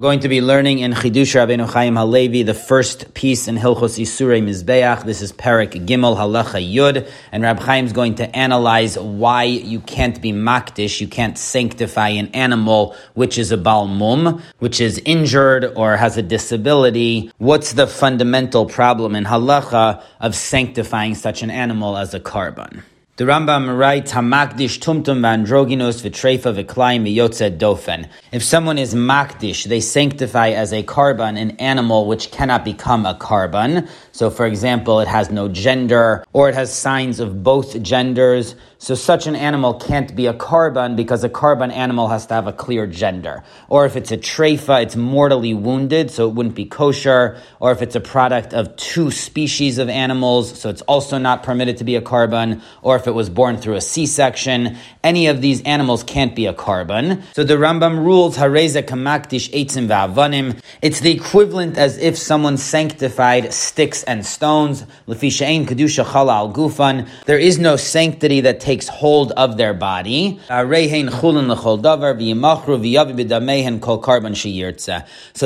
[0.00, 4.42] going to be learning in Chidush Rabbeinu Chaim Halevi the first piece in Hilchos Isurei
[4.42, 5.04] Mizbeach.
[5.04, 9.80] This is Perik Gimel Halacha Yud, and Rab Chaim is going to analyze why you
[9.80, 15.70] can't be makdish, you can't sanctify an animal which is a balmum, which is injured
[15.76, 17.30] or has a disability.
[17.36, 22.84] What's the fundamental problem in halacha of sanctifying such an animal as a korban?
[23.20, 29.80] The Rambam writes, "Hamakdish tumtum v'androginus v'treifa v'klayim v'yotze dofen." If someone is makdish, they
[29.80, 33.86] sanctify as a korban an animal which cannot become a korban.
[34.12, 38.54] So, for example, it has no gender, or it has signs of both genders.
[38.78, 42.46] So, such an animal can't be a korban because a korban animal has to have
[42.46, 43.44] a clear gender.
[43.68, 47.38] Or if it's a treifa, it's mortally wounded, so it wouldn't be kosher.
[47.60, 51.76] Or if it's a product of two species of animals, so it's also not permitted
[51.78, 52.62] to be a korban.
[52.82, 54.76] Or if it was born through a C-section.
[55.04, 57.22] Any of these animals can't be a korban.
[57.34, 60.60] So the Rambam rules hareza kamakdish eitzim va'avanim.
[60.82, 64.84] It's the equivalent as if someone sanctified sticks and stones.
[65.08, 67.08] Lefishain kedusha chala al gufan.
[67.26, 70.38] There is no sanctity that takes hold of their body.
[70.48, 70.68] So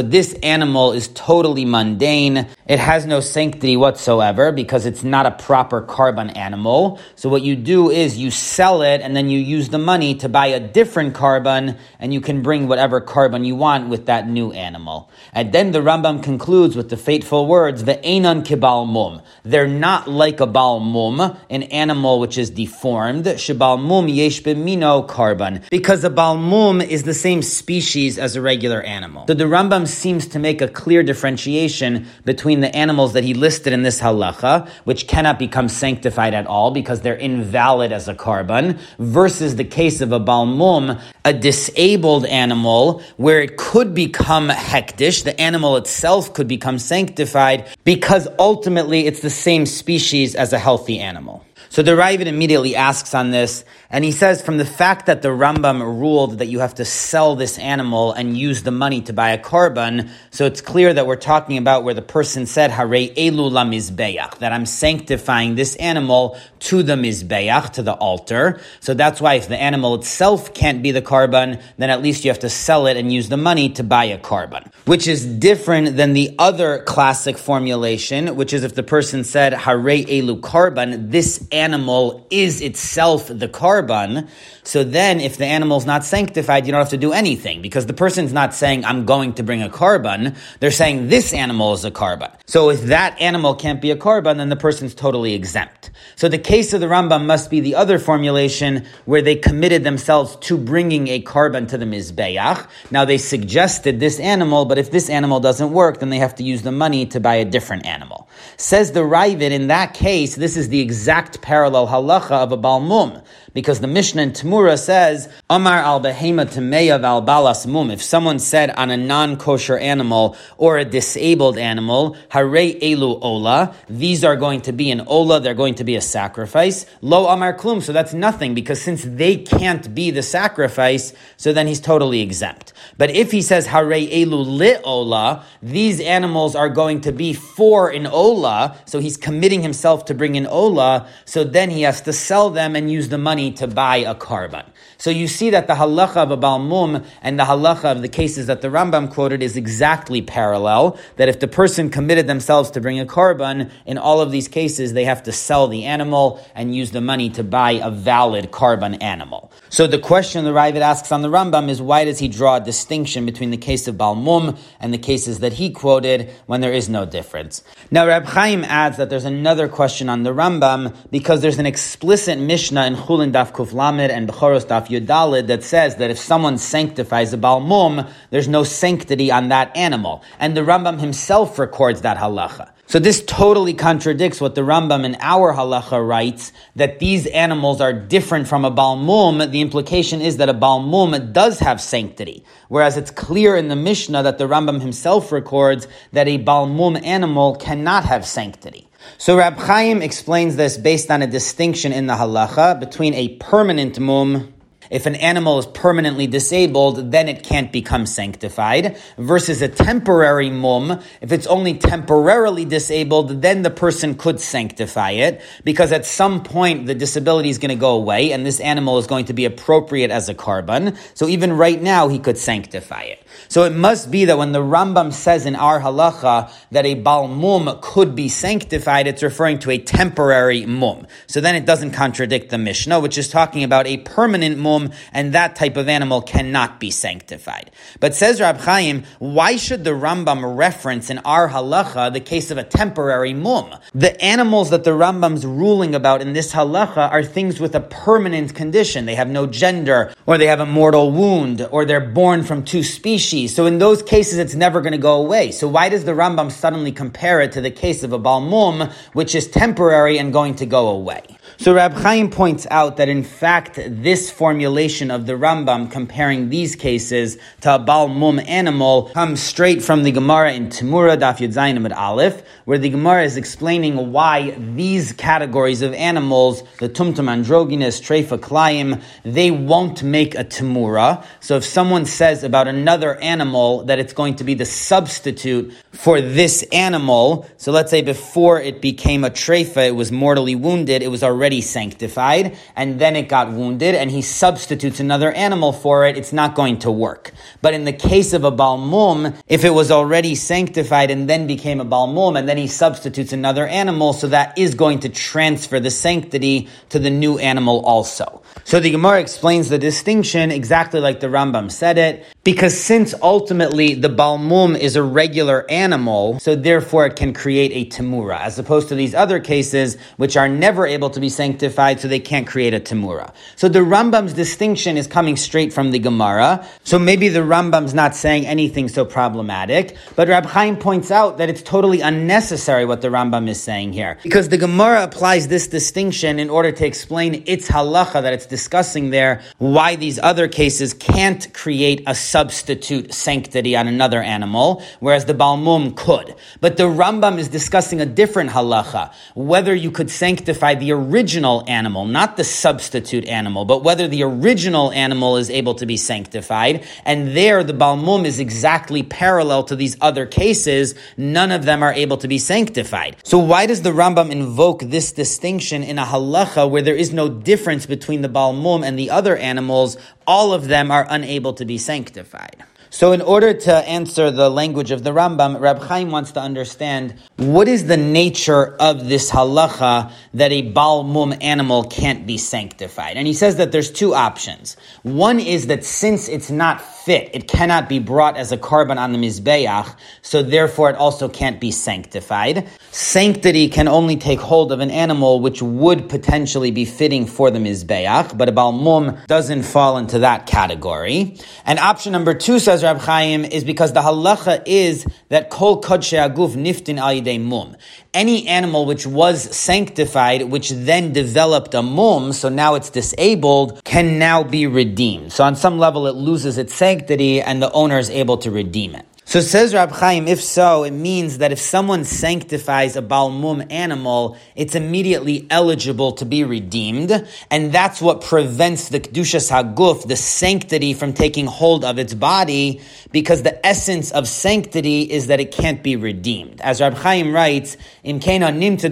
[0.02, 2.46] this animal is totally mundane.
[2.66, 7.00] It has no sanctity whatsoever because it's not a proper korban animal.
[7.16, 10.14] So what you you do is you sell it and then you use the money
[10.16, 14.28] to buy a different korban and you can bring whatever korban you want with that
[14.28, 15.10] new animal.
[15.32, 19.22] And then the Rambam concludes with the fateful words, the Ve'enan kibal mum.
[19.42, 23.24] They're not like a bal mum, an animal which is deformed.
[23.24, 25.62] Shebal mum yesh mino korban.
[25.70, 29.26] Because a bal mum is the same species as a regular animal.
[29.26, 33.72] So the Rambam seems to make a clear differentiation between the animals that he listed
[33.72, 38.78] in this halacha, which cannot become sanctified at all because they're invalid as a korban,
[38.98, 45.38] versus the case of a balmum, a disabled animal, where it could become hektish, the
[45.40, 51.44] animal itself could become sanctified, because ultimately it's the same species as a healthy animal.
[51.74, 55.30] So the Ravid immediately asks on this, and he says from the fact that the
[55.30, 59.30] Rambam ruled that you have to sell this animal and use the money to buy
[59.30, 63.50] a korban, so it's clear that we're talking about where the person said, Hare elu
[63.50, 68.60] la mizbeach, that I'm sanctifying this animal to the mizbeach, to the altar.
[68.78, 72.30] So that's why if the animal itself can't be the korban, then at least you
[72.30, 74.72] have to sell it and use the money to buy a korban.
[74.84, 79.76] Which is different than the other classic formulation, which is if the person said, Hare
[79.76, 84.28] elu korban, this animal animal is itself the korban,
[84.64, 87.86] so then if the animal is not sanctified, you don't have to do anything because
[87.86, 90.36] the person's not saying, I'm going to bring a korban.
[90.60, 92.32] They're saying this animal is a korban.
[92.46, 95.90] So if that animal can't be a korban, then the person's totally exempt.
[96.16, 100.36] So the case of the Rambam must be the other formulation where they committed themselves
[100.48, 102.66] to bringing a korban to the Mizbeach.
[102.90, 106.44] Now they suggested this animal, but if this animal doesn't work, then they have to
[106.44, 108.28] use the money to buy a different animal.
[108.56, 113.22] Says the Ravid, in that case, this is the exact parallel halacha of a balmum,
[113.54, 117.90] because the Mishnah in Tamura says, Amar al behema temeya val balas mum.
[117.90, 124.24] If someone said on a non-kosher animal or a disabled animal, hare elu ola, these
[124.24, 126.84] are going to be an ola, they're going to be a sacrifice.
[127.00, 131.68] Lo amar klum, so that's nothing, because since they can't be the sacrifice, so then
[131.68, 132.72] he's totally exempt.
[132.98, 137.88] But if he says hare elu li ola, these animals are going to be for
[137.88, 142.12] an ola, so he's committing himself to bring an ola, so then he has to
[142.12, 144.64] sell them and use the money to buy a korban.
[144.98, 148.46] So you see that the halacha of a balmum and the halacha of the cases
[148.46, 150.98] that the Rambam quoted is exactly parallel.
[151.16, 154.92] That if the person committed themselves to bring a korban, in all of these cases
[154.92, 159.02] they have to sell the animal and use the money to buy a valid korban
[159.02, 159.50] animal.
[159.68, 162.60] So the question the Ravid asks on the Rambam is why does he draw a
[162.60, 166.88] distinction between the case of balmum and the cases that he quoted when there is
[166.88, 167.62] no difference?
[167.90, 172.38] Now Rab Chaim adds that there's another question on the Rambam because there's an explicit
[172.38, 176.58] Mishnah in Chulin Daf Kuf Lamed and Bechoros Daf Yudalid that says that if someone
[176.58, 180.22] sanctifies a Balmum, there's no sanctity on that animal.
[180.38, 182.70] And the Rambam himself records that halacha.
[182.86, 187.92] So this totally contradicts what the Rambam in our halacha writes, that these animals are
[187.92, 189.50] different from a balmum.
[189.50, 192.44] The implication is that a balmum does have sanctity.
[192.68, 197.56] Whereas it's clear in the Mishnah that the Rambam himself records that a balmum animal
[197.56, 198.88] cannot have sanctity.
[199.18, 203.98] So Rab Chaim explains this based on a distinction in the halacha between a permanent
[203.98, 204.53] mum
[204.94, 208.96] If an animal is permanently disabled, then it can't become sanctified.
[209.18, 215.42] Versus a temporary mum, if it's only temporarily disabled, then the person could sanctify it
[215.64, 219.08] because at some point the disability is going to go away and this animal is
[219.08, 220.96] going to be appropriate as a korban.
[221.14, 223.23] So even right now he could sanctify it.
[223.48, 227.28] So it must be that when the Rambam says in our halacha that a bal
[227.28, 231.06] mum could be sanctified, it's referring to a temporary mum.
[231.26, 235.32] So then it doesn't contradict the Mishnah, which is talking about a permanent mum, and
[235.32, 237.70] that type of animal cannot be sanctified.
[238.00, 242.58] But says Rab Chaim, why should the Rambam reference in our halacha the case of
[242.58, 243.74] a temporary mum?
[243.94, 248.54] The animals that the Rambam's ruling about in this halacha are things with a permanent
[248.54, 249.06] condition.
[249.06, 252.82] They have no gender, or they have a mortal wound, or they're born from two
[252.82, 253.23] species.
[253.48, 255.50] So in those cases, it's never going to go away.
[255.50, 259.34] So why does the Rambam suddenly compare it to the case of a balmum, which
[259.34, 261.22] is temporary and going to go away?
[261.56, 266.74] So Rab Chaim points out that in fact this formulation of the Rambam comparing these
[266.74, 271.54] cases to a Bal Mum animal comes straight from the Gemara in Temura Daf Yud
[271.54, 278.00] Zayin Aleph, where the Gemara is explaining why these categories of animals, the Tumtum Androgynous,
[278.00, 281.24] Treifa Klayim, they won't make a Temura.
[281.38, 286.20] So if someone says about another animal that it's going to be the substitute for
[286.20, 291.08] this animal, so let's say before it became a Treifa, it was mortally wounded, it
[291.08, 296.06] was already already sanctified, and then it got wounded, and he substitutes another animal for
[296.06, 297.32] it, it's not going to work.
[297.60, 301.82] But in the case of a balmum, if it was already sanctified and then became
[301.82, 305.90] a balmum, and then he substitutes another animal, so that is going to transfer the
[305.90, 308.40] sanctity to the new animal also.
[308.64, 313.94] So the Gemara explains the distinction exactly like the Rambam said it, because since ultimately
[313.94, 318.88] the balmum is a regular animal, so therefore it can create a tamura, as opposed
[318.90, 322.74] to these other cases which are never able to be sanctified, so they can't create
[322.74, 323.32] a tamura.
[323.56, 326.66] So the Rambam's distinction is coming straight from the Gemara.
[326.84, 331.48] So maybe the Rambam's not saying anything so problematic, but Rab Chaim points out that
[331.48, 336.38] it's totally unnecessary what the Rambam is saying here, because the Gemara applies this distinction
[336.38, 341.52] in order to explain its halacha that it's discussing there why these other cases can't
[341.54, 346.34] create a substitute sanctity on another animal, whereas the Balmum could.
[346.60, 352.06] But the Rambam is discussing a different halacha, whether you could sanctify the original animal,
[352.06, 356.84] not the substitute animal, but whether the original animal is able to be sanctified.
[357.04, 360.96] And there, the Balmum is exactly parallel to these other cases.
[361.16, 363.14] None of them are able to be sanctified.
[363.22, 367.28] So why does the Rambam invoke this distinction in a halacha where there is no
[367.28, 369.96] difference between the Balmum and the other animals,
[370.26, 372.23] all of them are unable to be sanctified.
[372.24, 372.73] Identified.
[372.94, 377.16] So, in order to answer the language of the Rambam, Rab Chaim wants to understand
[377.38, 383.16] what is the nature of this halacha that a balmum animal can't be sanctified.
[383.16, 384.76] And he says that there's two options.
[385.02, 387.30] One is that since it's not fit.
[387.34, 391.60] It cannot be brought as a korban on the Mizbeach, so therefore it also can't
[391.60, 392.66] be sanctified.
[392.92, 397.58] Sanctity can only take hold of an animal which would potentially be fitting for the
[397.58, 401.38] Mizbeach, but a Balmum doesn't fall into that category.
[401.66, 406.18] And option number two, says Rab Chaim, is because the halacha is that kol kodshe
[406.18, 407.76] aguf niftin al mum
[408.14, 414.18] any animal which was sanctified, which then developed a mum, so now it's disabled, can
[414.18, 415.32] now be redeemed.
[415.32, 418.94] So on some level it loses its sanctity and the owner is able to redeem
[418.94, 419.04] it.
[419.34, 424.36] So says Rab Chaim, if so, it means that if someone sanctifies a Balmum animal,
[424.54, 430.94] it's immediately eligible to be redeemed, and that's what prevents the Kedushas Haguf, the sanctity,
[430.94, 435.82] from taking hold of its body, because the essence of sanctity is that it can't
[435.82, 436.60] be redeemed.
[436.60, 438.84] As Rab Chaim writes, Kena Nimta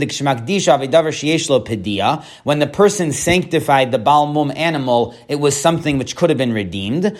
[2.43, 7.05] when the person sanctified the Balmum animal, it was something which could have been redeemed.
[7.05, 7.11] So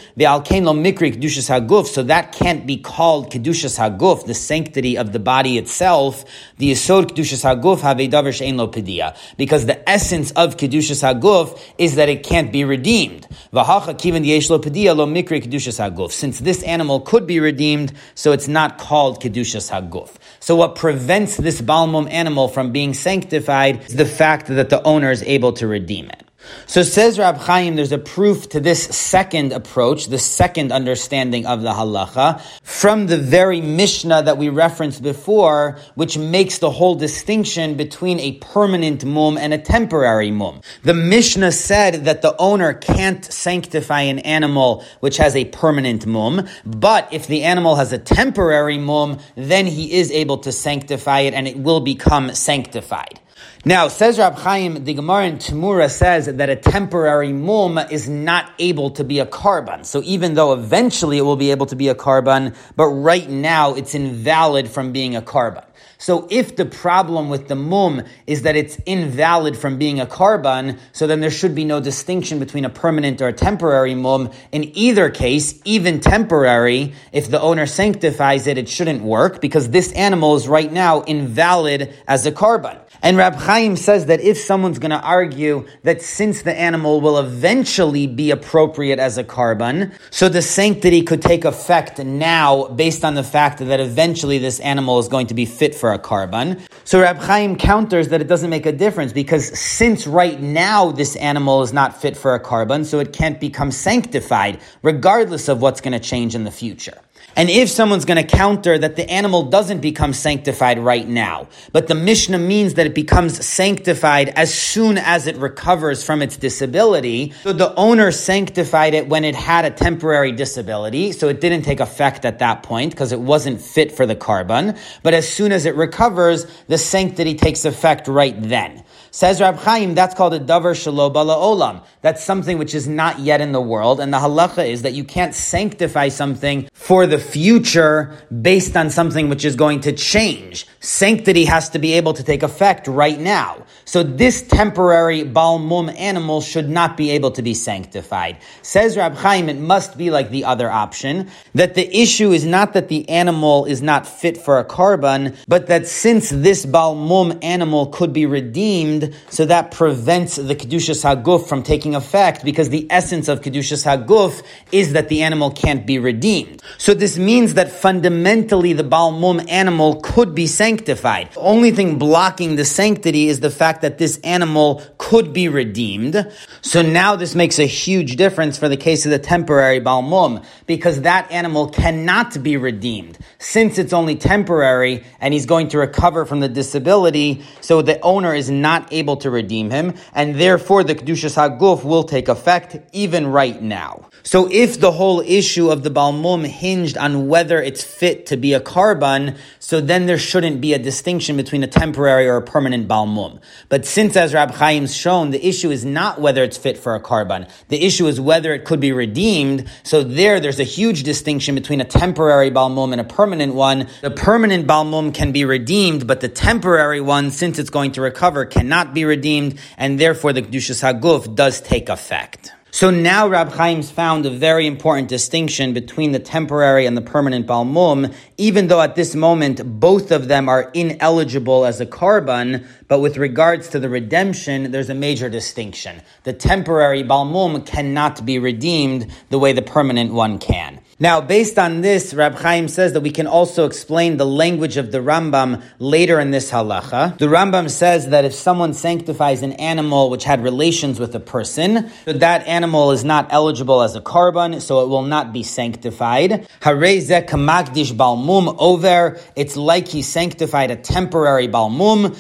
[2.03, 6.25] that can't be called called Kedushas Haguf, the sanctity of the body itself,
[6.57, 9.15] the Yisod Kedushas Haguf Havedavar Shein Lo Pedia.
[9.37, 13.29] Because the essence of Kedushas Haguf is that it can't be redeemed.
[13.53, 16.11] Vahacha Kivan Yesh Lo Pedia Lo Mikri Kedushas Haguf.
[16.11, 20.15] Since this animal could be redeemed, so it's not called Kedushas Haguf.
[20.41, 25.11] So what prevents this Balmum animal from being sanctified is the fact that the owner
[25.11, 26.32] is able to redeem it.
[26.67, 31.63] So says Rab Chaim, there's a proof to this second approach, the second understanding of
[31.63, 37.75] the halacha, from the very Mishnah that we referenced before, which makes the whole distinction
[37.77, 40.61] between a permanent mum and a temporary mum.
[40.83, 46.47] The Mishnah said that the owner can't sanctify an animal which has a permanent mum,
[46.65, 51.35] but if the animal has a temporary mum, then he is able to sanctify it
[51.35, 53.21] and it will become sanctified.
[53.65, 58.51] Now, says Rab Chaim, the Gemara in Tamura says that a temporary mum is not
[58.59, 59.85] able to be a korban.
[59.87, 63.75] So even though eventually it will be able to be a korban, but right now
[63.75, 65.65] it's invalid from being a korban.
[66.03, 70.81] So if the problem with the mum is that it's invalid from being a korban,
[70.91, 74.33] so then there should be no distinction between a permanent or a temporary mum.
[74.51, 79.93] In either case, even temporary, if the owner sanctifies it, it shouldn't work because this
[79.93, 82.81] animal is right now invalid as a korban.
[83.05, 87.19] And Rab Chaim says that if someone's going to argue that since the animal will
[87.19, 93.15] eventually be appropriate as a korban, so the sanctity could take effect now based on
[93.15, 96.61] the fact that eventually this animal is going to be fit for a korban.
[96.85, 101.17] So Rab Chaim counters that it doesn't make a difference because since right now this
[101.17, 105.81] animal is not fit for a korban, so it can't become sanctified regardless of what's
[105.81, 106.99] going to change in the future.
[107.37, 111.89] And if someone's going to counter that the animal doesn't become sanctified right now, but
[111.89, 117.33] the Mishnah means that it becomes sanctified as soon as it recovers from its disability,
[117.43, 121.81] so the owner sanctified it when it had a temporary disability, so it didn't take
[121.81, 125.65] effect at that point because it wasn't fit for the korban, but as soon as
[125.65, 128.85] it recovers, the sanctity takes effect right then.
[129.15, 131.85] Says Rab Chaim, that's called a davar bala olam.
[132.01, 135.05] That's something which is not yet in the world, and the halacha is that you
[135.05, 140.67] can't sanctify something for the future based on something which is going to change.
[140.81, 143.67] Sanctity has to be able to take effect right now.
[143.85, 148.39] So this temporary balmum animal should not be able to be sanctified.
[148.63, 152.73] Says Rab Chaim, it must be like the other option, that the issue is not
[152.73, 157.89] that the animal is not fit for a korban, but that since this balmum animal
[157.89, 163.29] could be redeemed, so that prevents the Kedushas Haguf from taking effect because the essence
[163.29, 166.63] of Kedushas Haguf is that the animal can't be redeemed.
[166.79, 171.33] So this means that fundamentally the Balmum animal could be sanctified.
[171.33, 176.31] The only thing blocking the sanctity is the fact that this animal could be redeemed.
[176.61, 181.03] So now this makes a huge difference for the case of the temporary Balmum because
[181.03, 186.41] that animal cannot be redeemed since it's only temporary and he's going to recover from
[186.41, 187.45] the disability.
[187.61, 192.05] So the owner is not able to redeem him, and therefore the Kedushas HaGuf will
[192.05, 194.09] take effect even right now.
[194.23, 198.53] So if the whole issue of the Balmum hinged on whether it's fit to be
[198.55, 202.87] a korban, so then there shouldn't be a distinction between a temporary or a permanent
[202.89, 203.41] Balmum.
[203.69, 207.01] But since, as Rab Chaim's shown, the issue is not whether it's fit for a
[207.01, 211.55] korban, the issue is whether it could be redeemed, so there, there's a huge distinction
[211.55, 213.89] between a temporary Balmum and a permanent one.
[214.01, 218.45] The permanent Balmum can be redeemed, but the temporary one, since it's going to recover,
[218.45, 222.53] cannot be redeemed, and therefore the Kedushas HaGuf does take effect.
[222.75, 227.47] So now Rab Chaim's found a very important distinction between the temporary and the permanent
[227.47, 233.01] balmum, even though at this moment both of them are ineligible as a korban, but
[233.01, 236.01] with regards to the redemption, there's a major distinction.
[236.23, 240.81] The temporary balmum cannot be redeemed the way the permanent one can.
[241.03, 244.93] Now, based on this, Rab Chaim says that we can also explain the language of
[244.93, 247.19] the Rambam later in this halacha.
[247.19, 251.91] The Rambam says that if someone sanctifies an animal which had relations with a person,
[252.05, 256.47] that animal is not eligible as a korban, so it will not be sanctified.
[256.61, 259.19] Hareze kamagdish balmum over.
[259.35, 262.15] It's like he sanctified a temporary balmum.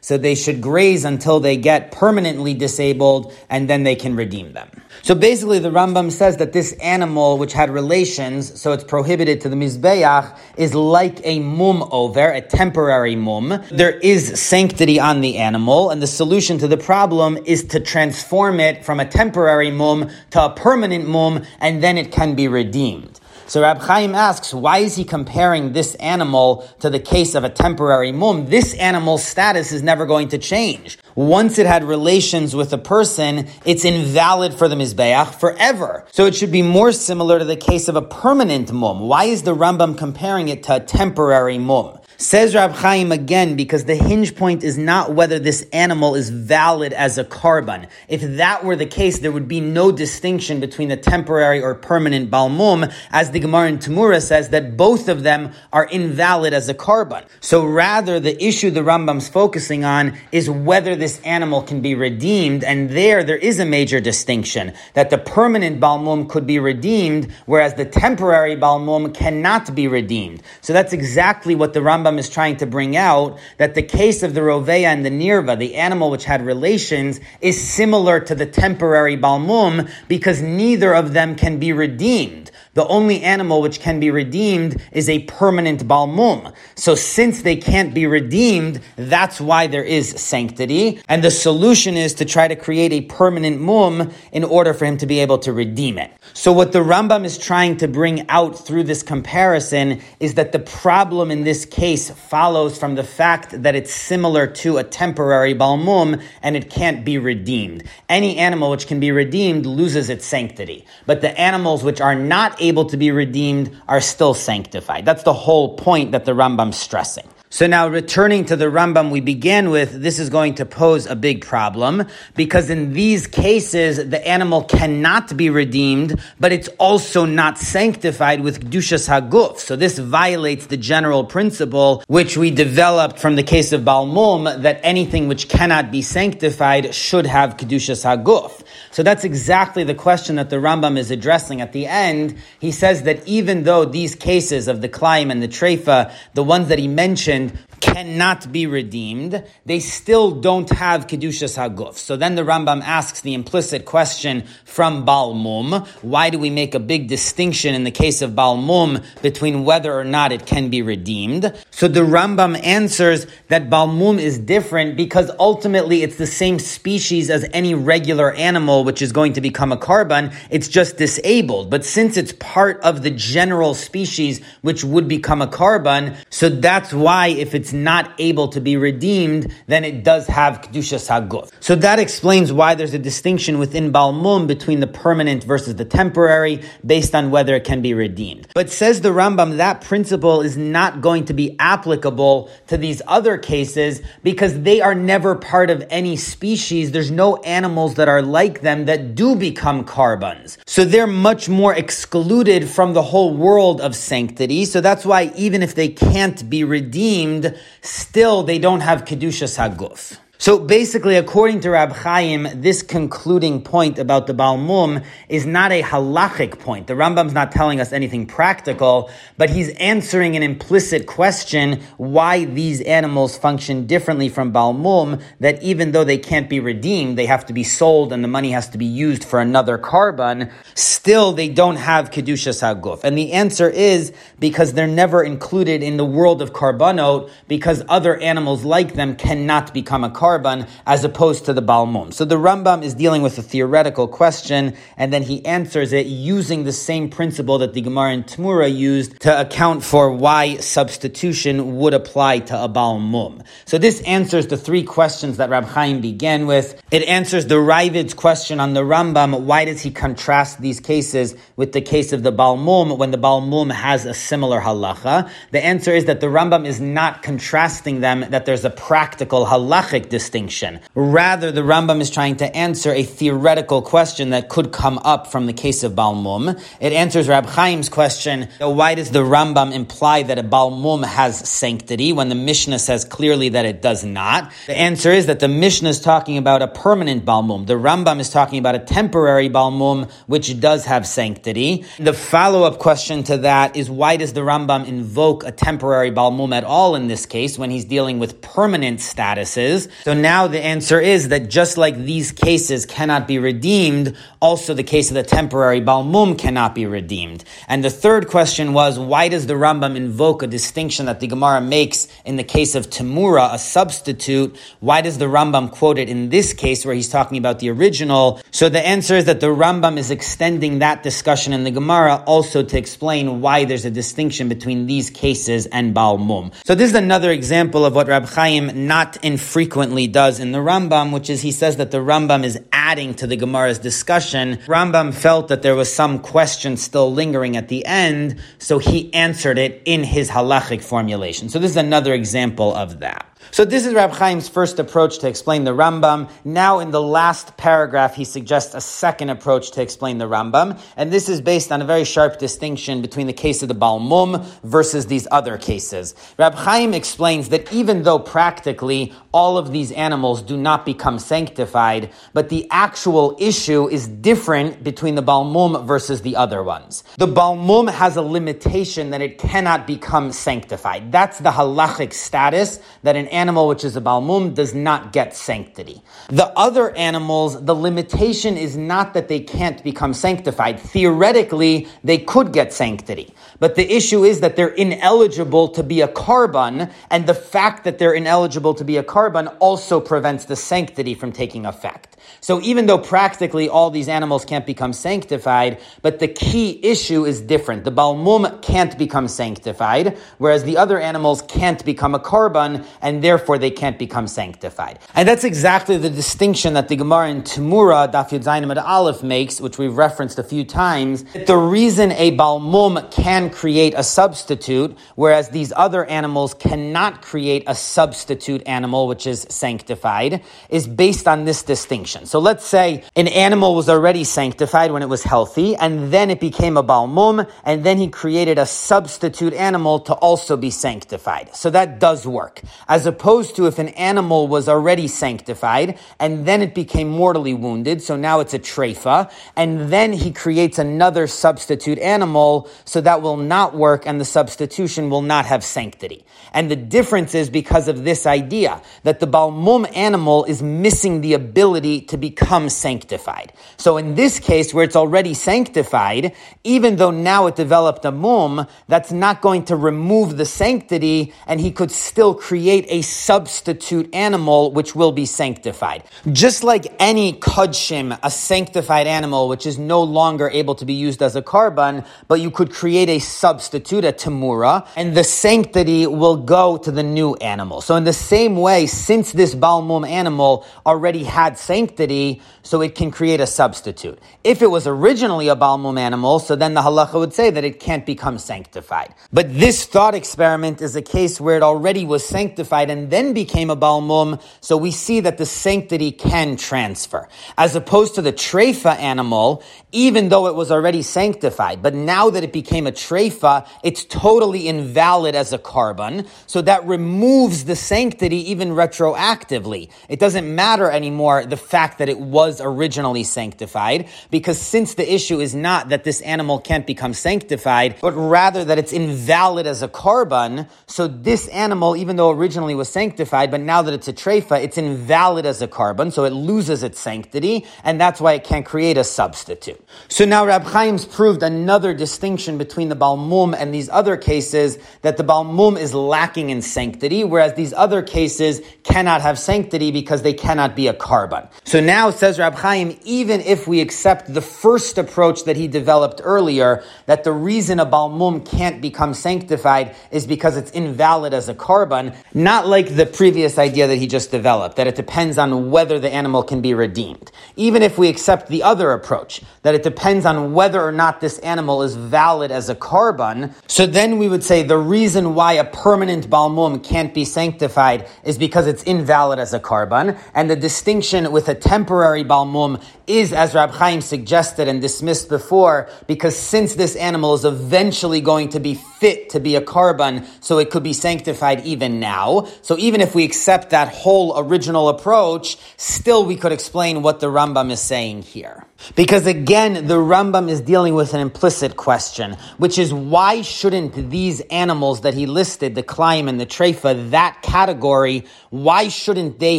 [0.00, 4.68] So they should graze until they get permanently disabled, and then they can redeem them.
[5.02, 9.50] So basically, the Rambam says that this animal, which had relations, so it's prohibited to
[9.50, 13.62] the Mizbeach, is like a mum over, a temporary mum.
[13.70, 18.58] There is sanctity on the animal, and the solution to the problem is to transform
[18.58, 23.20] it from a temporary mum to a permanent mum, and then it can be redeemed.
[23.48, 27.48] So Rab Chaim asks, why is he comparing this animal to the case of a
[27.48, 28.44] temporary mum?
[28.46, 30.98] This animal's status is never going to change.
[31.18, 36.06] Once it had relations with a person, it's invalid for the Mizbeach forever.
[36.12, 39.00] So it should be more similar to the case of a permanent mum.
[39.00, 41.97] Why is the Rambam comparing it to a temporary mum?
[42.20, 46.92] Says Rab Chaim again, because the hinge point is not whether this animal is valid
[46.92, 47.88] as a korban.
[48.08, 52.28] If that were the case, there would be no distinction between the temporary or permanent
[52.28, 56.74] balmum, as the Gemara in Tamura says that both of them are invalid as a
[56.74, 57.24] korban.
[57.38, 62.64] So rather, the issue the Rambam's focusing on is whether this animal can be redeemed,
[62.64, 67.74] and there, there is a major distinction, that the permanent balmum could be redeemed, whereas
[67.74, 70.42] the temporary balmum cannot be redeemed.
[70.62, 74.22] So that's exactly what the Rambam Rambam is trying to bring out that the case
[74.22, 78.46] of the Roveya and the Nirva, the animal which had relations, is similar to the
[78.46, 82.50] temporary Balmum because neither of them can be redeemed.
[82.78, 86.54] The only animal which can be redeemed is a permanent balmum.
[86.76, 91.00] So since they can't be redeemed, that's why there is sanctity.
[91.08, 94.96] And the solution is to try to create a permanent mum in order for him
[94.98, 96.12] to be able to redeem it.
[96.34, 100.60] So what the Rambam is trying to bring out through this comparison is that the
[100.60, 106.22] problem in this case follows from the fact that it's similar to a temporary balmum
[106.42, 107.82] and it can't be redeemed.
[108.08, 110.86] Any animal which can be redeemed loses its sanctity.
[111.06, 115.04] But the animals which are not able to be redeemed are still sanctified.
[115.04, 117.28] That's the whole point that the Rambam's stressing.
[117.50, 121.16] So now returning to the Rambam we began with, this is going to pose a
[121.16, 122.04] big problem
[122.36, 128.60] because in these cases, the animal cannot be redeemed, but it's also not sanctified with
[128.60, 129.60] Kedushas Haguf.
[129.60, 134.80] So this violates the general principle which we developed from the case of Balmum that
[134.82, 138.62] anything which cannot be sanctified should have Kedushas Haguf.
[138.90, 142.36] So that's exactly the question that the Rambam is addressing at the end.
[142.58, 146.68] He says that even though these cases of the Klaim and the Treifa, the ones
[146.68, 151.96] that he mentioned, cannot be redeemed, they still don't have Kedushas Haguf.
[151.96, 156.80] So then the Rambam asks the implicit question from Balmum, why do we make a
[156.80, 161.52] big distinction in the case of Balmum between whether or not it can be redeemed?
[161.70, 167.48] So the Rambam answers that Balmum is different because ultimately it's the same species as
[167.52, 171.70] any regular animal which is going to become a korban, it's just disabled.
[171.70, 176.92] But since it's part of the general species which would become a korban, so that's
[176.92, 181.50] why if it's it's not able to be redeemed, then it does have Kedushas Haguf.
[181.60, 186.62] So that explains why there's a distinction within Balmum between the permanent versus the temporary
[186.86, 188.48] based on whether it can be redeemed.
[188.54, 193.36] But says the Rambam, that principle is not going to be applicable to these other
[193.36, 196.92] cases because they are never part of any species.
[196.92, 200.56] There's no animals that are like them that do become korbans.
[200.66, 204.64] So they're much more excluded from the whole world of sanctity.
[204.64, 210.18] So that's why even if they can't be redeemed, still they don't have Kedushas Haguf.
[210.40, 215.82] So basically, according to Rab Chaim, this concluding point about the Balmum is not a
[215.82, 216.86] halachic point.
[216.86, 222.80] The Rambam's not telling us anything practical, but he's answering an implicit question why these
[222.82, 227.52] animals function differently from Balmum, that even though they can't be redeemed, they have to
[227.52, 231.76] be sold and the money has to be used for another korban, still they don't
[231.76, 233.02] have Kedushas Haguf.
[233.02, 238.16] And the answer is because they're never included in the world of korbanot, because other
[238.18, 242.12] animals like them cannot become a korban Karban as opposed to the Balmum.
[242.12, 246.64] So the Rambam is dealing with a theoretical question, and then he answers it using
[246.64, 251.94] the same principle that the Gemara in Tmura used to account for why substitution would
[251.94, 253.44] apply to a Balmum.
[253.64, 256.80] So this answers the three questions that Rab Chaim began with.
[256.90, 261.72] It answers the Ravid's question on the Rambam, why does he contrast these cases with
[261.72, 265.30] the case of the Balmum when the Balmum has a similar halacha?
[265.50, 270.08] The answer is that the Rambam is not contrasting them, that there's a practical halachic
[270.18, 270.80] distinction.
[270.96, 275.46] Rather, the Rambam is trying to answer a theoretical question that could come up from
[275.46, 276.60] the case of Balmum.
[276.80, 282.12] It answers Rab Chaim's question, why does the Rambam imply that a Balmum has sanctity
[282.12, 284.50] when the Mishnah says clearly that it does not?
[284.66, 287.68] The answer is that the Mishnah is talking about a permanent Balmum.
[287.68, 291.84] The Rambam is talking about a temporary Balmum, which does have sanctity.
[292.00, 296.64] The follow-up question to that is why does the Rambam invoke a temporary Balmum at
[296.64, 299.88] all in this case when he's dealing with permanent statuses?
[300.08, 304.82] So now the answer is that just like these cases cannot be redeemed, also the
[304.82, 307.44] case of the temporary Balmum cannot be redeemed.
[307.68, 311.60] And the third question was, why does the Rambam invoke a distinction that the Gemara
[311.60, 314.56] makes in the case of Tamura, a substitute?
[314.80, 318.40] Why does the Rambam quote it in this case where he's talking about the original?
[318.50, 322.62] So the answer is that the Rambam is extending that discussion in the Gemara also
[322.62, 326.54] to explain why there's a distinction between these cases and Balmum.
[326.64, 331.12] So this is another example of what Rab Chaim not infrequently does in the Rambam,
[331.12, 334.56] which is he says that the Rambam is adding to the Gemara's discussion.
[334.66, 339.58] Rambam felt that there was some question still lingering at the end, so he answered
[339.58, 341.48] it in his halachic formulation.
[341.48, 343.37] So this is another example of that.
[343.50, 346.30] So this is Rab Chaim's first approach to explain the Rambam.
[346.44, 351.10] Now in the last paragraph, he suggests a second approach to explain the Rambam, and
[351.10, 355.06] this is based on a very sharp distinction between the case of the Balmum versus
[355.06, 356.14] these other cases.
[356.38, 362.10] Rab Chaim explains that even though practically all of these animals do not become sanctified,
[362.34, 367.02] but the actual issue is different between the Balmum versus the other ones.
[367.16, 371.10] The Balmum has a limitation that it cannot become sanctified.
[371.12, 376.02] That's the halachic status that an animal which is a balmum does not get sanctity.
[376.28, 380.80] The other animals, the limitation is not that they can't become sanctified.
[380.80, 383.32] Theoretically, they could get sanctity.
[383.60, 387.98] But the issue is that they're ineligible to be a korban, and the fact that
[387.98, 392.16] they're ineligible to be a korban also prevents the sanctity from taking effect.
[392.40, 397.40] So even though practically all these animals can't become sanctified, but the key issue is
[397.40, 397.84] different.
[397.84, 403.58] The balmum can't become sanctified, whereas the other animals can't become a korban, and therefore
[403.58, 404.98] they can't become sanctified.
[405.14, 409.60] And that's exactly the distinction that the Gemara in Tamura, Daf Yud Zayinim Aleph makes,
[409.60, 411.24] which we've referenced a few times.
[411.52, 417.74] The reason a balmum can create a substitute, whereas these other animals cannot create a
[417.74, 422.24] substitute animal which is sanctified, is based on this distinction.
[422.24, 426.40] So let's say an animal was already sanctified when it was healthy, and then it
[426.40, 431.54] became a balmum, and then he created a substitute animal to also be sanctified.
[431.54, 432.62] So that does work.
[432.88, 438.00] As opposed to if an animal was already sanctified, and then it became mortally wounded,
[438.00, 443.36] so now it's a treifa, and then he creates another substitute animal, so that will
[443.36, 446.24] not work, and the substitution will not have sanctity.
[446.52, 451.34] And the difference is because of this idea that the balmum animal is missing the
[451.34, 453.52] ability to become sanctified.
[453.78, 458.68] So in this case, where it's already sanctified, even though now it developed a mum,
[458.86, 464.72] that's not going to remove the sanctity, and he could still create a substitute animal
[464.72, 466.04] which will be sanctified.
[466.32, 471.22] Just like any kodshim, a sanctified animal which is no longer able to be used
[471.22, 476.36] as a korban, but you could create a substitute, a tamura, and the sanctity will
[476.36, 477.80] go to the new animal.
[477.80, 483.10] So in the same way, since this balmum animal already had sanctity, so it can
[483.10, 484.18] create a substitute.
[484.44, 487.80] If it was originally a balmum animal, so then the halacha would say that it
[487.80, 489.14] can't become sanctified.
[489.32, 493.70] But this thought experiment is a case where it already was sanctified and then became
[493.70, 497.28] a balmum, so we see that the sanctity can transfer.
[497.56, 502.44] As opposed to the treifa animal, even though it was already sanctified, but now that
[502.44, 506.26] it became a treifa, it's totally invalid as a korban.
[506.46, 509.90] so that removes the sanctity even retroactively.
[510.08, 515.40] It doesn't matter anymore the fact that it was originally sanctified, because since the issue
[515.40, 519.88] is not that this animal can't become sanctified, but rather that it's invalid as a
[519.88, 520.68] korban.
[520.86, 524.78] so this animal, even though originally was sanctified, but now that it's a treifa, it's
[524.78, 528.96] invalid as a korban, so it loses its sanctity, and that's why it can't create
[528.96, 529.82] a substitute.
[530.08, 535.16] So now Rab Chaim's proved another distinction between the Balmum and these other cases, that
[535.16, 540.34] the Balmum is lacking in sanctity, whereas these other cases cannot have sanctity because they
[540.34, 541.48] cannot be a korban.
[541.64, 546.20] So now, says Rab Chaim, even if we accept the first approach that he developed
[546.22, 551.54] earlier, that the reason a Balmum can't become sanctified is because it's invalid as a
[551.54, 555.98] korban, not like the previous idea that he just developed, that it depends on whether
[555.98, 557.32] the animal can be redeemed.
[557.56, 561.38] Even if we accept the other approach, that it depends on whether or not this
[561.40, 565.64] animal is valid as a korban, so then we would say the reason why a
[565.64, 571.32] permanent balmum can't be sanctified is because it's invalid as a korban, and the distinction
[571.32, 576.94] with a temporary balmum is, as Rab Chaim suggested and dismissed before, because since this
[576.94, 580.92] animal is eventually going to be fit to be a korban, so it could be
[580.92, 582.46] sanctified even now.
[582.62, 587.26] So even if we accept that whole original approach, still we could explain what the
[587.26, 588.67] Rambam is saying here.
[588.94, 594.40] Because again, the Rambam is dealing with an implicit question, which is why shouldn't these
[594.42, 599.58] animals that he listed, the Klaim and the Treifa, that category, why shouldn't they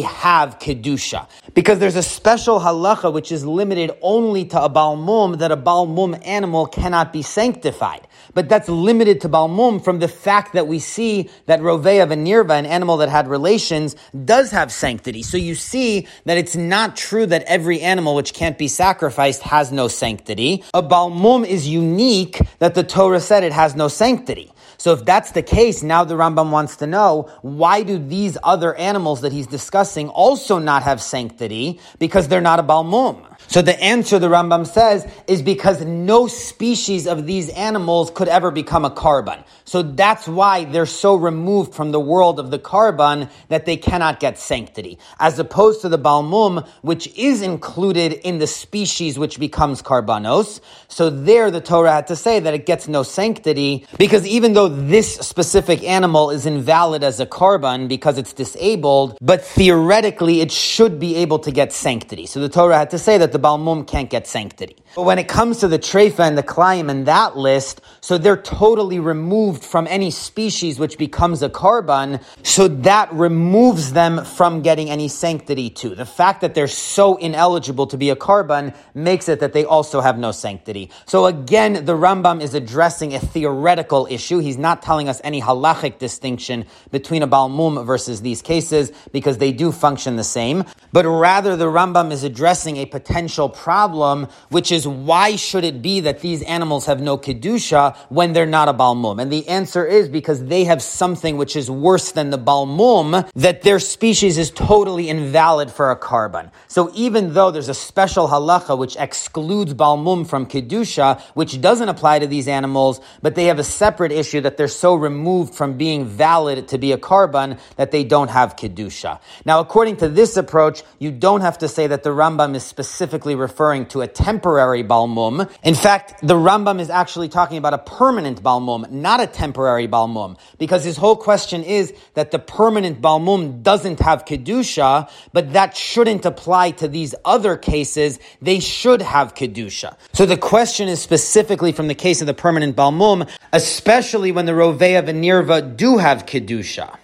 [0.00, 1.28] have Kedusha?
[1.54, 6.26] Because there's a special halacha which is limited only to a Balmum, that a Balmum
[6.26, 8.06] animal cannot be sanctified.
[8.34, 12.66] But that's limited to Balmum from the fact that we see that Rovea Venirva, an
[12.66, 15.22] animal that had relations, does have sanctity.
[15.22, 19.72] So you see that it's not true that every animal which can't be sacrificed has
[19.72, 20.64] no sanctity.
[20.74, 24.52] A Balmum is unique that the Torah said it has no sanctity.
[24.80, 28.74] So if that's the case, now the Rambam wants to know why do these other
[28.74, 31.80] animals that he's discussing also not have sanctity?
[31.98, 33.26] Because they're not a balmum.
[33.50, 38.52] So the answer the Rambam says is because no species of these animals could ever
[38.52, 39.42] become a korban.
[39.64, 44.20] So that's why they're so removed from the world of the korban that they cannot
[44.20, 45.00] get sanctity.
[45.18, 50.60] As opposed to the balmum, which is included in the species which becomes korbanos.
[50.86, 54.68] So there the Torah had to say that it gets no sanctity because even though
[54.68, 61.00] this specific animal is invalid as a korban because it's disabled, but theoretically it should
[61.00, 62.26] be able to get sanctity.
[62.26, 64.76] So the Torah had to say that the Balmum can't get sanctity.
[64.96, 68.36] But when it comes to the Treifa and the Klayim and that list, so they're
[68.36, 74.90] totally removed from any species which becomes a korban, so that removes them from getting
[74.90, 75.94] any sanctity too.
[75.94, 80.00] The fact that they're so ineligible to be a korban makes it that they also
[80.00, 80.90] have no sanctity.
[81.06, 84.38] So again, the Rambam is addressing a theoretical issue.
[84.38, 89.52] He's not telling us any halachic distinction between a Balmum versus these cases because they
[89.52, 94.86] do function the same, but rather the Rambam is addressing a potential problem, which is
[94.86, 99.20] why should it be that these animals have no kedusha when they're not a balmum?
[99.20, 103.62] And the answer is because they have something which is worse than the balmum, that
[103.62, 106.50] their species is totally invalid for a korban.
[106.68, 112.20] So even though there's a special halacha which excludes balmum from kedusha, which doesn't apply
[112.20, 116.06] to these animals, but they have a separate issue that they're so removed from being
[116.06, 119.20] valid to be a korban that they don't have kedusha.
[119.44, 122.64] Now, according to this approach, you don't have to say that the Rambam is
[123.10, 125.50] specifically referring to a temporary balmum.
[125.64, 130.38] In fact, the Rambam is actually talking about a permanent balmum, not a temporary balmum,
[130.58, 136.24] because his whole question is that the permanent balmum doesn't have kedusha, but that shouldn't
[136.24, 138.20] apply to these other cases.
[138.40, 139.96] They should have kedusha.
[140.12, 144.52] So the question is specifically from the case of the permanent balmum, especially when the
[144.52, 146.96] rovea nirva do have kedusha.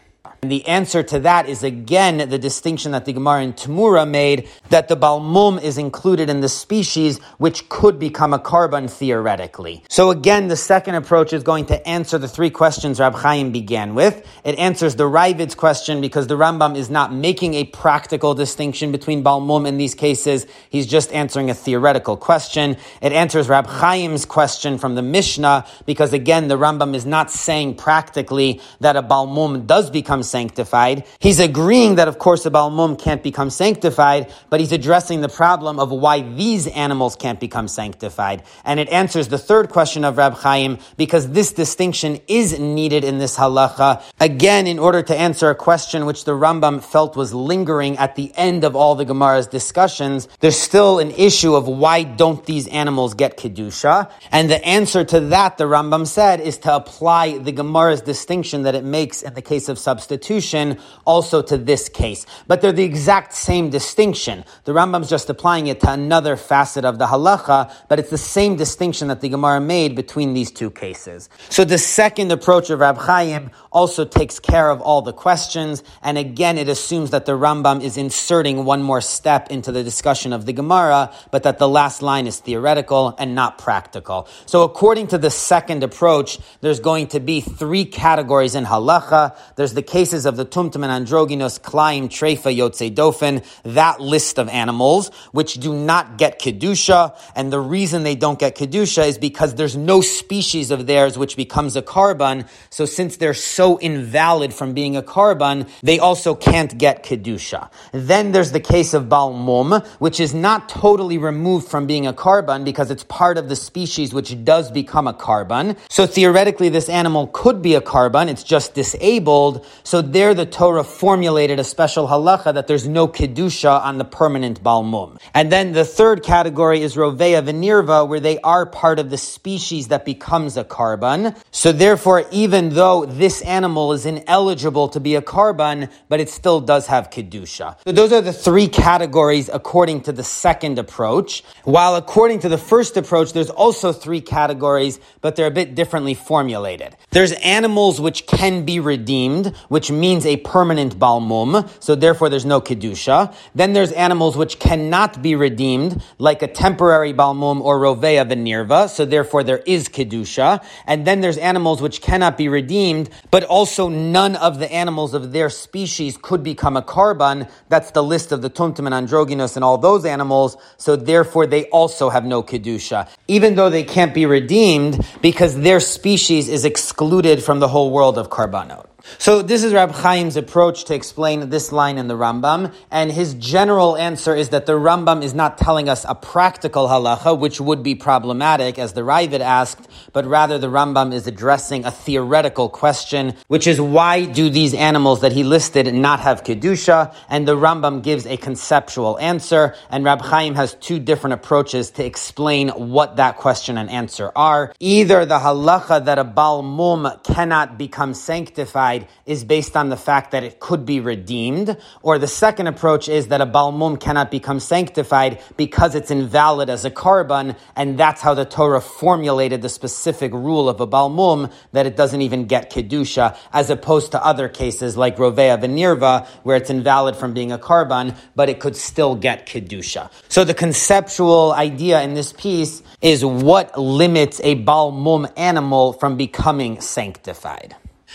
[0.42, 4.48] And the answer to that is again the distinction that the Gemara in Tamura made
[4.68, 9.82] that the Balmum is included in the species which could become a korban theoretically.
[9.88, 13.94] So again, the second approach is going to answer the three questions Rab Chaim began
[13.94, 14.26] with.
[14.44, 19.24] It answers the Ravid's question because the Rambam is not making a practical distinction between
[19.24, 20.46] Balmum in these cases.
[20.70, 22.76] He's just answering a theoretical question.
[23.00, 27.76] It answers Rab Chaim's question from the Mishnah because again, the Rambam is not saying
[27.76, 31.04] practically that a Balmum does become sanctified.
[31.18, 35.78] He's agreeing that, of course, a Balmum can't become sanctified, but he's addressing the problem
[35.78, 38.42] of why these animals can't become sanctified.
[38.64, 43.18] And it answers the third question of Rab Chaim because this distinction is needed in
[43.18, 44.02] this halacha.
[44.20, 48.32] Again, in order to answer a question which the Rambam felt was lingering at the
[48.34, 53.14] end of all the Gemara's discussions, there's still an issue of why don't these animals
[53.14, 54.10] get Kedusha?
[54.32, 58.74] And the answer to that, the Rambam said, is to apply the Gemara's distinction that
[58.74, 62.26] it makes in the case of substitution substitution also to this case.
[62.46, 64.44] But they're the exact same distinction.
[64.64, 68.56] The Rambam's just applying it to another facet of the halacha, but it's the same
[68.56, 71.28] distinction that the Gemara made between these two cases.
[71.50, 76.16] So the second approach of Rab Chaim also takes care of all the questions, and
[76.16, 80.46] again, it assumes that the Rambam is inserting one more step into the discussion of
[80.46, 84.28] the Gemara, but that the last line is theoretical and not practical.
[84.46, 89.36] So according to the second approach, there's going to be three categories in halacha.
[89.56, 94.38] There's the case cases of the tumtum and androgynous, klaim, treifa, yotze dofen, that list
[94.38, 99.18] of animals, which do not get kedusha, and the reason they don't get kedusha is
[99.18, 102.48] because there's no species of theirs which becomes a korban.
[102.70, 107.68] So since they're so invalid from being a korban, they also can't get kedusha.
[107.90, 112.64] Then there's the case of balmum, which is not totally removed from being a korban
[112.64, 115.76] because it's part of the species which does become a korban.
[115.88, 119.66] So theoretically, this animal could be a korban; it's just disabled.
[119.82, 124.04] So so there the Torah formulated a special halacha that there's no kedusha on the
[124.04, 125.18] permanent balmum.
[125.32, 129.88] And then the third category is rovea venirva, where they are part of the species
[129.88, 131.34] that becomes a korban.
[131.50, 136.60] So therefore, even though this animal is ineligible to be a korban, but it still
[136.60, 137.78] does have kedusha.
[137.84, 141.42] So those are the three categories according to the second approach.
[141.64, 146.12] While according to the first approach, there's also three categories, but they're a bit differently
[146.12, 146.94] formulated.
[147.12, 152.44] There's animals which can be redeemed, which which means a permanent balmum, so therefore there's
[152.44, 153.32] no kedusha.
[153.54, 159.04] Then there's animals which cannot be redeemed, like a temporary balmum or rovea venirva, so
[159.04, 160.64] therefore there is kedusha.
[160.88, 165.30] And then there's animals which cannot be redeemed, but also none of the animals of
[165.30, 167.48] their species could become a korban.
[167.68, 171.66] That's the list of the tumtum and androgynous and all those animals, so therefore they
[171.66, 177.40] also have no kedusha, even though they can't be redeemed because their species is excluded
[177.40, 178.86] from the whole world of korbanot.
[179.18, 183.34] So this is Rab Chaim's approach to explain this line in the Rambam, and his
[183.34, 187.82] general answer is that the Rambam is not telling us a practical halacha, which would
[187.82, 193.34] be problematic, as the Ravid asked, but rather the Rambam is addressing a theoretical question,
[193.46, 197.14] which is why do these animals that he listed not have kedusha?
[197.28, 202.04] And the Rambam gives a conceptual answer, and Rab Chaim has two different approaches to
[202.04, 204.74] explain what that question and answer are.
[204.80, 210.30] Either the halacha that a balmum cannot become sanctified sanctified is based on the fact
[210.30, 214.60] that it could be redeemed, or the second approach is that a balmum cannot become
[214.60, 220.32] sanctified because it's invalid as a korban, and that's how the Torah formulated the specific
[220.32, 224.96] rule of a balmum that it doesn't even get kedusha, as opposed to other cases
[224.96, 229.46] like rovea venirva, where it's invalid from being a korban, but it could still get
[229.46, 230.08] kedusha.
[230.28, 236.80] So the conceptual idea in this piece is what limits a balmum animal from becoming
[236.80, 237.74] sanctified.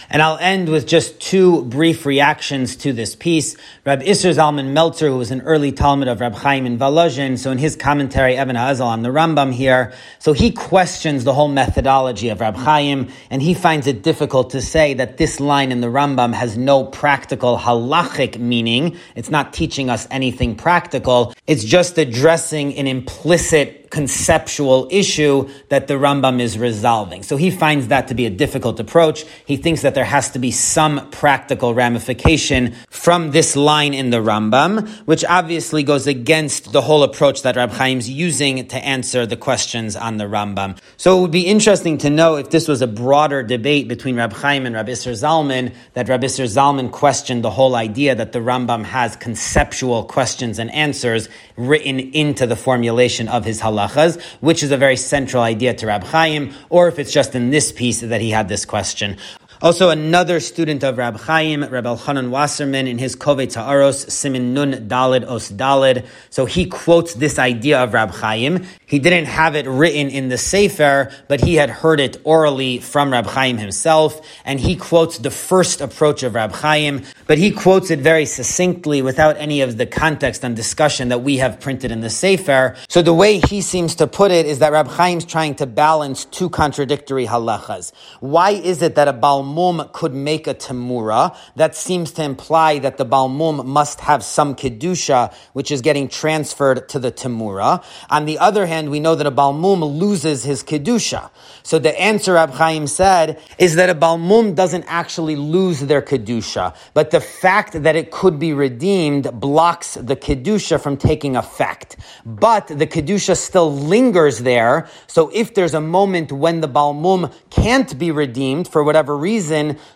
[0.10, 3.56] And I'll end with just two brief reactions to this piece.
[3.86, 7.52] Rab Isser Zalman Meltzer, who was an early talmid of Rab Chaim in Volozhin, so
[7.52, 12.30] in his commentary, Even HaEzel on the Rambam here, so he questions the whole methodology
[12.30, 15.88] of Rab Chaim, and he finds it difficult to say that this line in the
[15.88, 18.98] Rambam has no practical halachic meaning.
[19.16, 21.34] It's not teaching us anything practical.
[21.48, 27.24] It's just addressing an implicit conceptual issue that the Rambam is resolving.
[27.24, 29.26] So he finds that to be a difficult approach.
[29.46, 34.18] He thinks that there has to be some practical ramification from this line in the
[34.18, 39.36] Rambam, which obviously goes against the whole approach that Rab Chaim's using to answer the
[39.36, 40.78] questions on the Rambam.
[40.96, 44.32] So it would be interesting to know if this was a broader debate between Rab
[44.32, 48.40] Chaim and Rab Isser Zalman, that Rab Isser Zalman questioned the whole idea that the
[48.40, 51.28] Rambam has conceptual questions and answers
[51.58, 55.88] written into the formulation of his halakha halachas, which is a very central idea to
[55.88, 59.17] Rab Chaim, or if it's just in this piece that he had this question.
[59.63, 64.88] Also, another student of Rab Chaim, Reb Elchanan Wasserman, in his Kovetz He'aros, Simin Nun
[64.88, 66.04] Dalid Os Dalid.
[66.32, 68.65] So he quotes this idea of Rab Chaim.
[68.88, 73.12] He didn't have it written in the Sefer, but he had heard it orally from
[73.12, 77.91] Rab Chaim himself, and he quotes the first approach of Rab Chaim, but he quotes
[77.91, 82.02] it very succinctly without any of the context and discussion that we have printed in
[82.02, 82.76] the Sefer.
[82.89, 86.26] So the way he seems to put it is that Rab Chaim's trying to balance
[86.26, 87.91] two contradictory halachas.
[88.21, 92.80] Why is it that a Balm Balmum could make a Tamura, that seems to imply
[92.80, 97.84] that the Balmum must have some Kedusha, which is getting transferred to the Tamura.
[98.10, 101.30] On the other hand, we know that a Balmum loses his Kedusha.
[101.64, 106.76] So the answer Rab Chaim said is that a Balmum doesn't actually lose their Kedusha,
[106.94, 111.98] but the fact that it could be redeemed blocks the Kedusha from taking effect.
[112.26, 117.98] But the Kedusha still lingers there, so if there's a moment when the Balmum can't
[117.98, 119.41] be redeemed for whatever reason,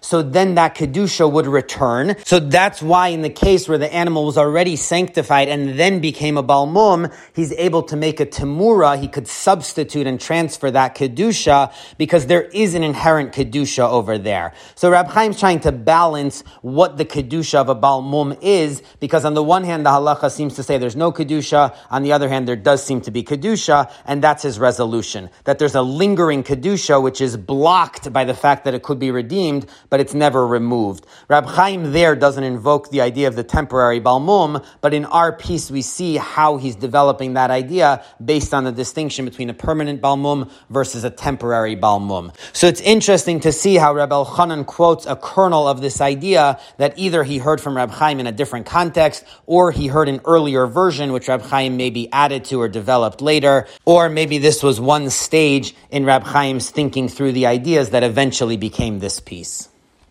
[0.01, 2.15] so then that Kedusha would return.
[2.25, 6.37] So that's why in the case where the animal was already sanctified and then became
[6.37, 11.73] a Balmum, he's able to make a Tamura, he could substitute and transfer that Kedusha
[11.97, 14.53] because there is an inherent Kedusha over there.
[14.75, 19.33] So Rab Chaim's trying to balance what the Kedusha of a Balmum is because on
[19.33, 22.47] the one hand, the halacha seems to say there's no Kedusha, on the other hand,
[22.47, 25.29] there does seem to be Kedusha, and that's his resolution.
[25.43, 29.11] That there's a lingering Kedusha which is blocked by the fact that it could be
[29.11, 31.05] redeemed redeemed, but it's never removed.
[31.27, 35.69] Rab Chaim there doesn't invoke the idea of the temporary balmum, but in our piece
[35.69, 40.49] we see how he's developing that idea based on the distinction between a permanent balmum
[40.69, 42.33] versus a temporary balmum.
[42.53, 46.93] So it's interesting to see how Rab Elchanan quotes a kernel of this idea that
[46.97, 50.65] either he heard from Rab Chaim in a different context, or he heard an earlier
[50.65, 55.09] version which Rab Chaim maybe added to or developed later, or maybe this was one
[55.09, 59.74] stage in Rab Chaim's thinking through the ideas that eventually became this piece.